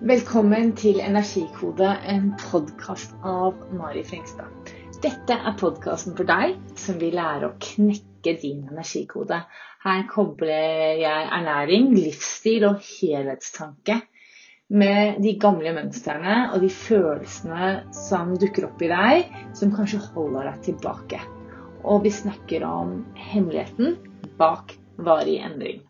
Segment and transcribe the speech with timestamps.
[0.00, 4.48] Velkommen til Energikode, en podkast av Mari Frengstad.
[5.04, 9.42] Dette er podkasten for deg som vil lære å knekke din energikode.
[9.84, 13.98] Her kobler jeg ernæring, livsstil og helhetstanke
[14.72, 17.70] med de gamle mønstrene og de følelsene
[18.00, 21.20] som dukker opp i deg, som kanskje holder deg tilbake.
[21.84, 23.98] Og vi snakker om hemmeligheten
[24.40, 25.84] bak varig endring.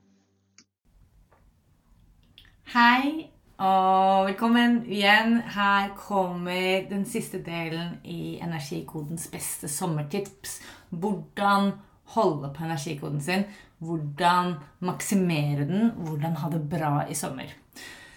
[2.75, 3.30] Hei
[3.61, 5.35] og velkommen igjen.
[5.53, 10.61] Her kommer den siste delen i Energikodens beste sommertips.
[10.89, 11.75] Hvordan
[12.15, 13.45] holde på energikoden sin.
[13.85, 15.91] Hvordan maksimere den.
[15.99, 17.53] Hvordan ha det bra i sommer.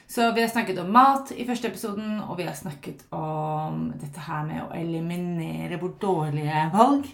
[0.08, 4.24] Så vi har snakket om mat i første episoden, og vi har snakket om dette
[4.24, 7.10] her med å eliminere vårt dårlige valg.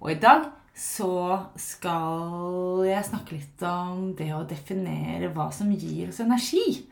[0.00, 6.10] Og i dag så skal jeg snakke litt om det å definere hva som gir
[6.10, 6.82] oss energi.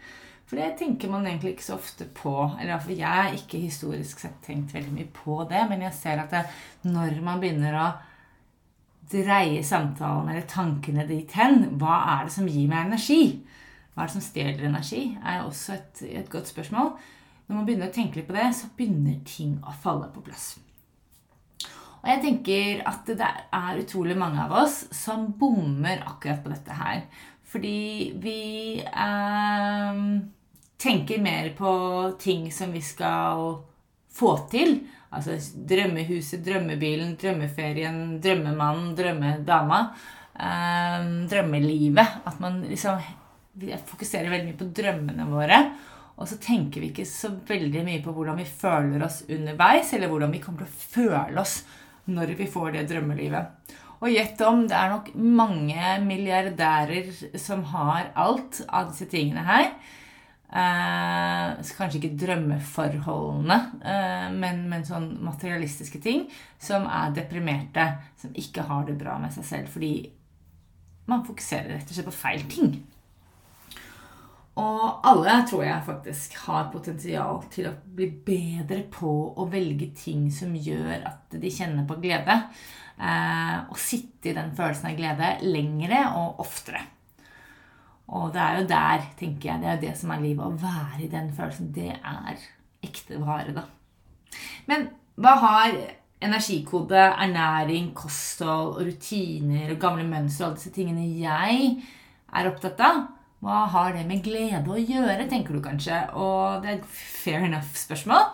[0.49, 2.33] For det tenker man egentlig ikke så ofte på.
[2.57, 5.65] Eller iallfall jeg har ikke historisk sett tenkt veldig mye på det.
[5.69, 6.45] Men jeg ser at det,
[6.89, 7.89] når man begynner å
[9.13, 13.23] dreie samtalen eller tankene dit hen, hva er det som gir meg energi?
[13.93, 15.03] Hva er det som stjeler energi?
[15.21, 16.95] er også et, et godt spørsmål.
[17.49, 20.55] Når man begynner å tenke litt på det, så begynner ting å falle på plass.
[21.99, 26.77] Og jeg tenker at det er utrolig mange av oss som bommer akkurat på dette
[26.79, 27.05] her.
[27.49, 28.41] Fordi vi
[28.85, 30.03] eh,
[30.79, 31.73] tenker mer på
[32.21, 33.59] ting som vi skal
[34.15, 34.79] få til.
[35.11, 39.81] Altså drømmehuset, drømmebilen, drømmeferien, drømmemannen, drømmedama.
[40.39, 42.21] Eh, drømmelivet.
[42.25, 43.01] At man liksom
[43.89, 45.63] fokuserer veldig mye på drømmene våre.
[46.19, 50.11] Og så tenker vi ikke så veldig mye på hvordan vi føler oss underveis, eller
[50.11, 51.61] hvordan vi kommer til å føle oss
[52.11, 53.77] når vi får det drømmelivet.
[53.99, 59.73] Og gjett om, det er nok mange milliardærer som har alt av disse tingene her.
[60.49, 66.23] Eh, kanskje ikke drømmeforholdene, eh, men, men, sånn materialistiske ting
[66.57, 67.85] som er deprimerte,
[68.17, 69.93] som ikke har det bra med seg selv fordi
[71.09, 72.73] man fokuserer rett og slett på feil ting.
[74.59, 80.27] Og alle tror jeg faktisk har potensial til å bli bedre på å velge ting
[80.35, 82.41] som gjør at de kjenner på glede.
[82.99, 86.83] Eh, og sitte i den følelsen av glede lengre og oftere.
[88.09, 90.47] Og det er jo der, tenker jeg, det er jo det som er livet.
[90.47, 91.73] Å være i den følelsen.
[91.75, 92.47] Det er
[92.85, 93.67] ekte vare, da.
[94.71, 94.89] Men
[95.19, 95.77] hva har
[96.25, 101.69] energikode, ernæring, kosthold rutiner og gamle mønstre og alle disse tingene jeg
[102.33, 103.05] er opptatt av?
[103.45, 106.01] Hva har det med glede å gjøre, tenker du kanskje.
[106.19, 108.33] Og det er et fair enough spørsmål.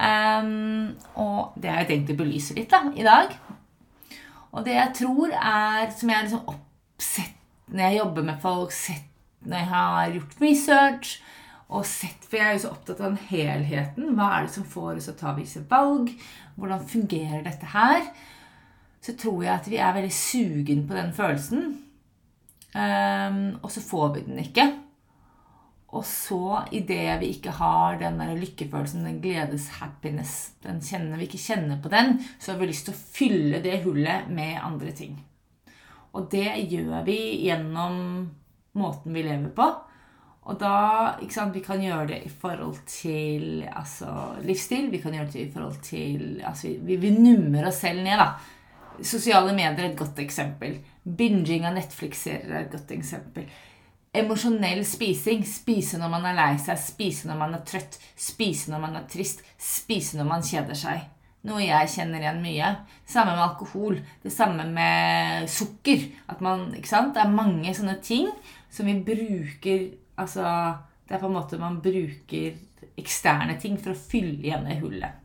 [0.00, 3.36] Um, og det har jeg tenkt å belyse litt da, i dag.
[4.50, 7.36] Og det jeg tror er, som jeg liksom oppsett
[7.70, 9.09] når jeg jobber med folk, sett
[9.44, 11.12] når jeg har gjort research
[11.70, 14.08] og sett For jeg er jo så opptatt av den helheten.
[14.18, 16.10] Hva er det som får oss til å ta visse valg?
[16.58, 18.08] Hvordan fungerer dette her?
[19.00, 21.68] Så tror jeg at vi er veldig sugen på den følelsen.
[22.74, 24.66] Um, og så får vi den ikke.
[25.90, 31.26] Og så, idet vi ikke har den der lykkefølelsen, den gledes happiness, den kjenner vi
[31.26, 34.94] ikke kjenner på den, så har vi lyst til å fylle det hullet med andre
[34.94, 35.16] ting.
[36.14, 37.96] Og det gjør vi gjennom
[38.78, 39.68] måten vi lever på.
[40.50, 44.90] Og da ikke sant, Vi kan gjøre det i forhold til altså, livsstil.
[44.90, 48.18] Vi kan gjøre det i forhold til altså, vi, vi nummer oss selv ned.
[48.18, 48.32] da.
[49.02, 50.80] Sosiale medier er et godt eksempel.
[51.04, 53.46] Binging av Netflix-serier er et godt eksempel.
[54.14, 55.44] Emosjonell spising.
[55.46, 59.08] Spise når man er lei seg, spise når man er trøtt, spise når man er
[59.12, 61.06] trist, spise når man kjeder seg.
[61.48, 62.74] Noe jeg kjenner igjen mye.
[63.06, 63.96] Det samme med alkohol.
[64.20, 66.04] Det samme med sukker.
[66.28, 67.14] At man, ikke sant?
[67.16, 68.28] Det er mange sånne ting
[68.70, 69.88] som vi bruker
[70.20, 70.44] Altså
[71.10, 72.52] det er på en måte man bruker
[73.00, 75.16] eksterne ting for å fylle igjen det hullet.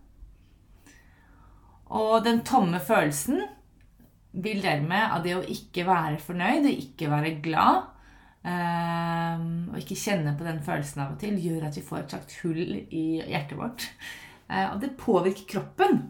[1.93, 3.43] Og den tomme følelsen
[4.41, 7.83] vil dermed av det å ikke være fornøyd og ikke være glad
[8.49, 9.45] um,
[9.75, 12.41] og ikke kjenne på den følelsen av og til, gjør at vi får et slags
[12.41, 13.85] hull i hjertet vårt.
[14.49, 16.03] Uh, og det påvirker kroppen.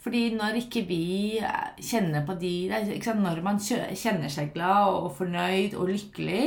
[0.00, 1.40] Fordi når ikke vi
[1.84, 6.44] kjenner på de Når man kjenner seg glad og fornøyd og lykkelig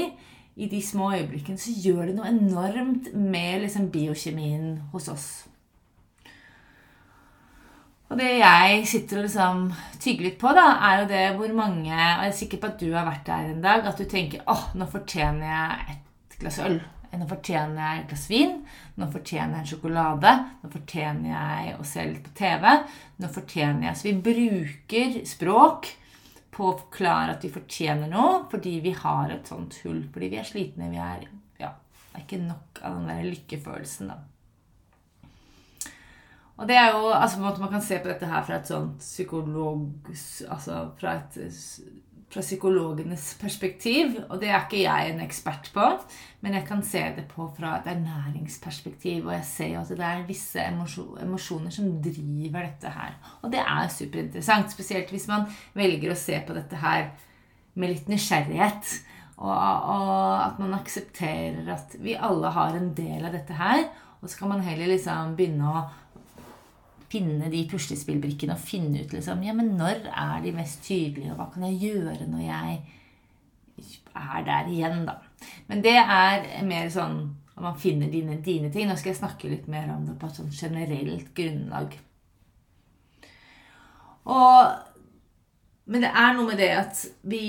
[0.55, 5.27] i de små øyeblikkene, så gjør det noe enormt med liksom biokjemien hos oss.
[8.13, 9.63] Og det jeg sitter og liksom
[9.97, 12.83] tygger litt på, da, er jo det hvor mange Og jeg er sikker på at
[12.83, 16.59] du har vært der en dag, at du tenker åh, nå fortjener jeg et glass
[16.61, 16.77] øl.
[17.19, 18.55] Nå fortjener jeg et glass vin.
[18.97, 20.31] Nå fortjener jeg en sjokolade.
[20.63, 22.65] Nå fortjener jeg å se litt på TV.
[23.21, 25.91] Nå fortjener jeg Så vi bruker språk
[26.53, 30.03] på å forklare at vi fortjener noe fordi vi har et sånt hull.
[30.13, 30.91] Fordi vi er slitne.
[30.93, 31.25] Vi er
[31.61, 31.73] Ja.
[32.13, 34.19] Det er ikke nok av den der lykkefølelsen, da.
[36.57, 38.59] Og det er jo altså på en måte Man kan se på dette her fra
[38.59, 39.87] et sånt psykolog...
[40.49, 41.39] Altså fra et
[42.33, 45.85] fra psykologenes perspektiv, og det er ikke jeg en ekspert på,
[46.43, 50.07] men jeg kan se det på fra et ernæringsperspektiv, og jeg ser jo at det
[50.07, 53.15] er visse emosjoner som driver dette her.
[53.41, 55.45] Og det er superinteressant, spesielt hvis man
[55.77, 57.11] velger å se på dette her
[57.79, 58.93] med litt nysgjerrighet.
[59.37, 63.87] Og, og at man aksepterer at vi alle har en del av dette her.
[64.21, 65.83] Og så kan man heller liksom begynne å
[67.13, 71.39] finne de puslespillbrikkene og finne ut liksom, ja, men når er de mest tydelige, og
[71.39, 72.81] hva kan jeg gjøre når jeg
[74.13, 75.17] er der igjen, da.
[75.67, 77.19] Men det er mer sånn
[77.53, 78.89] at man finner dine, dine ting.
[78.89, 81.97] Nå skal jeg snakke litt mer om det på et sånn generelt grunnlag.
[84.33, 84.73] Og,
[85.91, 87.43] men det er noe med det at vi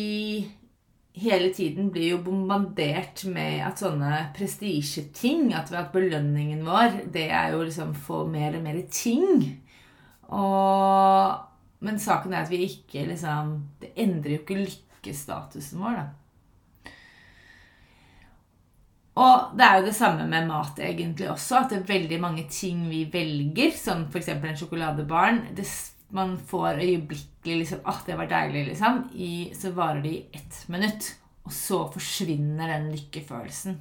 [1.14, 7.54] hele tiden blir jo bombardert med at sånne prestisjeting At, at belønningen vår, det er
[7.54, 9.44] jo liksom få mer og mer ting.
[10.34, 11.38] Og,
[11.84, 16.10] men saken er at vi ikke liksom Det endrer jo ikke lykkestatusen vår, da.
[19.14, 21.60] Og det er jo det samme med mat egentlig også.
[21.60, 24.32] At det er veldig mange ting vi velger, som f.eks.
[24.34, 25.44] en sjokoladebarn.
[25.54, 25.68] Det,
[26.10, 29.10] man får øyeblikkelig liksom, at det var deilig, liksom.
[29.14, 31.14] I, så varer det i ett minutt.
[31.44, 33.80] Og så forsvinner den lykkefølelsen.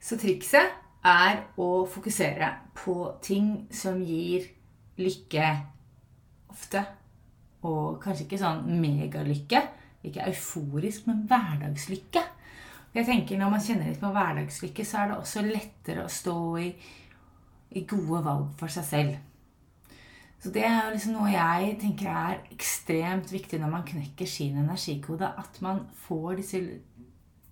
[0.00, 0.72] Så trikset
[1.06, 4.50] er å fokusere på ting som gir
[5.00, 5.50] lykke
[6.50, 6.82] ofte.
[7.64, 9.62] Og kanskje ikke sånn megalykke.
[10.04, 12.22] Ikke euforisk, men hverdagslykke.
[12.94, 16.38] Jeg tenker Når man kjenner litt på hverdagslykke, så er det også lettere å stå
[16.58, 16.70] i,
[17.76, 19.18] i gode valg for seg selv.
[20.40, 24.56] Så det er jo liksom noe jeg tenker er ekstremt viktig når man knekker sin
[24.62, 25.28] energikode.
[25.28, 26.60] At man får disse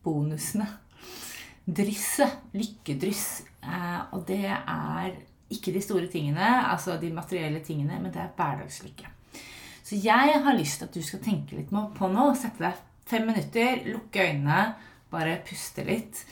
[0.05, 0.67] bonusene.
[1.69, 2.49] Drysset.
[2.57, 3.27] Lykkedryss.
[3.61, 5.19] Eh, og det er
[5.53, 9.09] ikke de store tingene, altså de materielle tingene, men det er hverdagslykke.
[9.85, 12.27] Så jeg har lyst til at du skal tenke litt på nå.
[12.37, 14.75] Sette deg fem minutter, lukke øynene,
[15.13, 16.25] bare puste litt.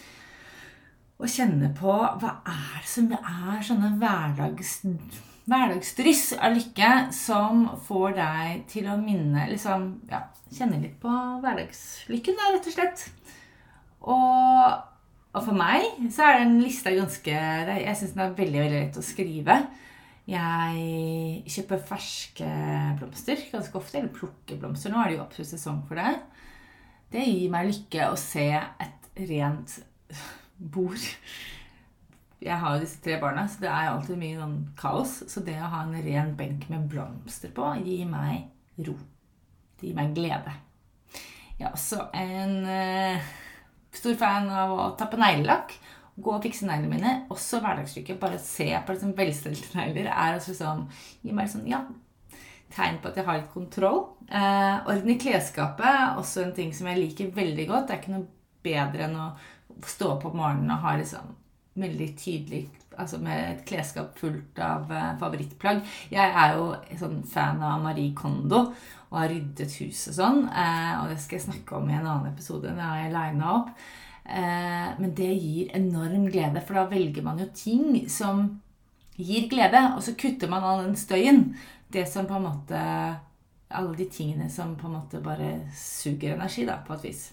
[1.17, 4.81] Og kjenne på hva er det som er sånne hverdags
[5.47, 11.11] hverdagsdryss av lykke som får deg til å minne liksom, ja, Kjenne litt på
[11.43, 13.01] hverdagslykken, da, rett og slett.
[14.07, 14.77] Og,
[15.33, 19.01] og, for meg så er den lista ganske Jeg syns den er veldig, veldig lett
[19.01, 19.57] å skrive.
[20.31, 22.53] Jeg kjøper ferske
[23.01, 23.99] blomster ganske ofte.
[23.99, 24.95] Eller plukker blomster.
[24.95, 26.15] Nå er det jo absolutt sesong for det.
[27.11, 29.81] Det gir meg lykke å se et rent
[30.59, 31.03] bord
[32.47, 35.17] jeg har jo disse tre barna, så det er alltid mye sånn kaos.
[35.31, 38.97] Så det å ha en ren benk med blomster på gir meg ro.
[39.77, 40.53] Det gir meg glede.
[41.57, 43.29] Jeg er også en eh,
[43.97, 45.73] stor fan av å ta på neglelakk.
[46.17, 47.15] Gå og fikse neglene mine.
[47.33, 48.19] Også hverdagslykke.
[48.21, 50.85] Bare se på liksom velstelte negler er også sånn,
[51.25, 51.83] gir meg sånn ja,
[52.77, 54.03] tegn på at jeg har litt kontroll.
[54.29, 57.89] Eh, orden i klesskapet også en ting som jeg liker veldig godt.
[57.89, 58.29] Det er ikke noe
[58.67, 59.31] bedre enn å
[59.87, 61.35] stå opp om morgenen og ha liksom
[61.77, 62.63] veldig tydelig
[62.97, 65.83] altså med et klesskap fullt av uh, favorittplagg.
[66.13, 66.71] Jeg er jo
[67.01, 68.63] sånn fan av Marie Kondo
[69.11, 70.47] og har ryddet huset sånn.
[70.49, 72.73] Uh, og det skal jeg snakke om i en annen episode.
[72.73, 73.73] Det har jeg lina opp.
[74.27, 78.49] Uh, men det gir enorm glede, for da velger man jo ting som
[79.17, 79.83] gir glede.
[79.95, 81.51] Og så kutter man all den støyen.
[81.93, 82.83] Det som på en måte
[83.67, 87.25] Alle de tingene som på en måte bare suger energi, da, på et vis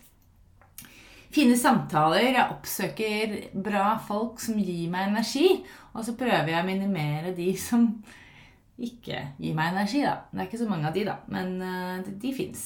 [1.34, 2.30] fine samtaler.
[2.30, 3.34] Jeg oppsøker
[3.66, 5.48] bra folk som gir meg energi.
[5.94, 7.88] Og så prøver jeg å minimere de som
[8.84, 10.16] ikke gir meg energi, da.
[10.32, 12.64] Det er ikke så mange av de, da, men uh, de, de fins.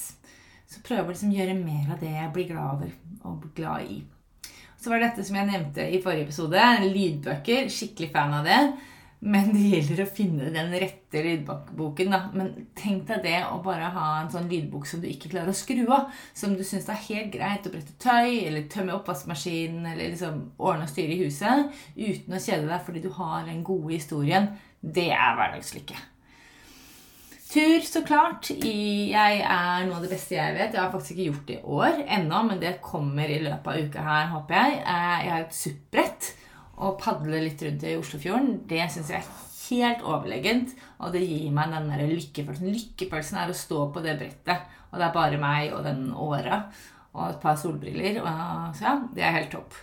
[0.68, 2.94] Så prøver liksom å gjøre mer av det jeg blir glad over
[3.28, 3.98] og glad i.
[4.78, 6.64] Så var det dette som jeg nevnte i forrige episode.
[6.84, 7.66] Lydbøker.
[7.72, 8.60] Skikkelig fan av det.
[9.18, 12.12] Men det gjelder å finne den rette lydboken.
[12.12, 12.20] da.
[12.34, 15.58] Men tenk deg det å bare ha en sånn lydbok som du ikke klarer å
[15.58, 16.12] skru av.
[16.38, 20.86] Som du syns er helt greit å brette tøy, eller tømme oppvaskmaskinen, eller liksom ordne
[20.86, 24.52] og styre i huset uten å kjede deg fordi du har den gode historien.
[24.78, 25.98] Det er hverdagslykke.
[27.48, 28.50] Tur, så klart.
[28.52, 30.74] Jeg er noe av det beste jeg vet.
[30.76, 33.86] Jeg har faktisk ikke gjort det i år ennå, men det kommer i løpet av
[33.88, 34.82] uka her, håper jeg.
[34.82, 36.34] Eh, jeg har et SUP-brett
[36.78, 39.32] å padle litt rundt i Oslofjorden, det syns jeg er
[39.68, 40.76] helt overlegent.
[41.02, 42.70] Og det gir meg den der lykkefølelsen.
[42.74, 46.62] Lykkefølelsen er å stå på det brettet, og det er bare meg og den åra
[47.14, 48.20] og et par solbriller.
[48.22, 49.76] Og, så ja, det er helt topp.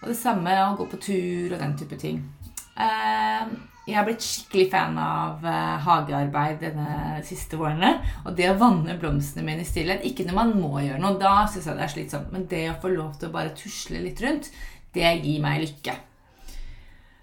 [0.00, 2.22] Og det samme å gå på tur og den type ting.
[2.80, 3.50] Eh,
[3.90, 7.96] jeg har blitt skikkelig fan av uh, hagearbeid denne siste vårene.
[8.22, 10.04] Og det å vanne blomstene mine i stillhet.
[10.06, 12.30] Ikke når man må gjøre noe, da syns jeg det er slitsomt.
[12.34, 14.52] Men det å få lov til å bare tusle litt rundt,
[14.94, 15.96] det gir meg lykke.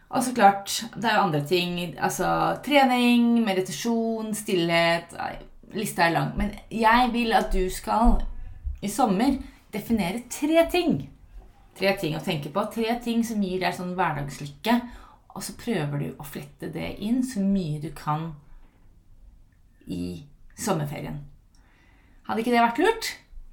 [0.08, 1.80] Og så klart, det er jo andre ting.
[2.00, 2.30] Altså
[2.64, 5.16] trening, meditasjon, stillhet.
[5.76, 6.32] Lista er lang.
[6.38, 8.22] Men jeg vil at du skal
[8.82, 9.36] i sommer
[9.74, 11.02] definere tre ting.
[11.78, 12.64] Tre ting å tenke på.
[12.74, 14.80] Tre ting som gir deg sånn hverdagslykke
[15.38, 18.32] og så prøver du å flette det inn så mye du kan
[19.86, 20.26] i
[20.58, 21.20] sommerferien.
[22.26, 23.10] Hadde ikke det vært lurt?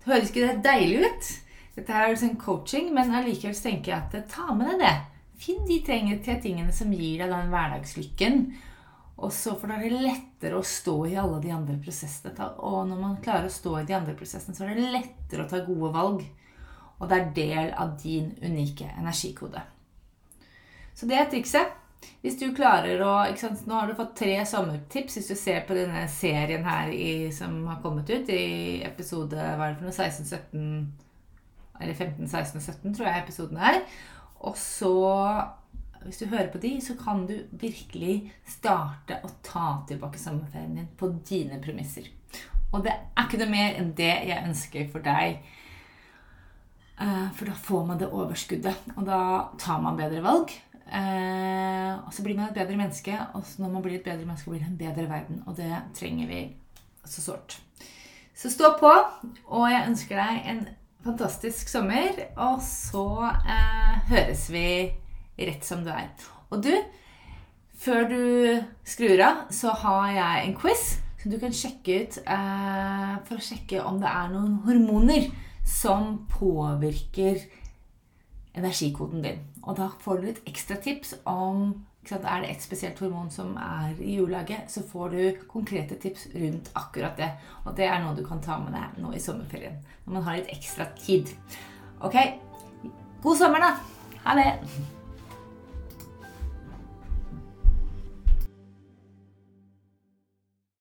[0.06, 1.28] Høres ikke det deilig ut?
[1.76, 4.94] Dette er jo en coaching, men allikevel tenker jeg at ta med deg det.
[5.40, 8.40] Finn de tre tingene som gir deg den hverdagslykken.
[9.14, 12.48] Og så får det lettere å stå i alle de andre prosessene.
[12.66, 15.50] Og når man klarer å stå i de andre prosessene, så er det lettere å
[15.50, 16.24] ta gode valg.
[16.98, 19.62] Og det er del av din unike energikode.
[20.94, 21.80] Så det er trikset.
[22.20, 23.12] Hvis du klarer å
[23.64, 27.62] Nå har du fått tre sommertips hvis du ser på denne serien her i, som
[27.68, 32.60] har kommet ut i episode hva er det for noe, 16, 17 Eller 15, 16
[32.60, 33.80] og 17, tror jeg episoden er.
[34.44, 34.92] Og så,
[36.04, 40.90] hvis du hører på de, så kan du virkelig starte å ta tilbake sommerferien din
[41.00, 42.10] på dine premisser.
[42.74, 45.40] Og det er ikke noe mer enn det jeg ønsker for deg.
[47.00, 49.20] Eh, for da får man det overskuddet, og da
[49.60, 50.52] tar man bedre valg.
[50.84, 54.50] Eh, og så blir man et bedre menneske, og når man blir et bedre menneske,
[54.50, 55.42] blir det en bedre verden.
[55.46, 56.42] Og det trenger vi
[57.04, 57.60] så sårt.
[58.34, 58.90] Så stå på,
[59.46, 60.64] og jeg ønsker deg en
[61.04, 62.18] fantastisk sommer.
[62.40, 63.06] Og så
[63.44, 64.66] eh, høres vi
[65.38, 66.10] rett som du er.
[66.50, 66.72] Og du,
[67.80, 68.20] før du
[68.86, 70.84] skrur av, så har jeg en quiz
[71.22, 75.30] som du kan sjekke ut eh, for å sjekke om det er noen hormoner
[75.64, 77.40] som påvirker
[78.54, 79.42] energikoden din.
[79.62, 81.74] Og da får du litt ekstra tips om
[82.10, 86.70] er det et spesielt hormon som er i jordlaget, så får du konkrete tips rundt
[86.76, 87.30] akkurat det.
[87.64, 89.80] Og det er noe du kan ta med deg nå i sommerferien.
[90.04, 91.32] Når man har litt ekstra tid.
[92.04, 92.18] Ok,
[93.22, 93.72] god sommer, da!
[94.24, 95.03] Ha det!